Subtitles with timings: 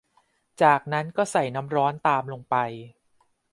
[0.61, 2.55] จากนั้นก็ใส่น้ำร้อนตามลงไป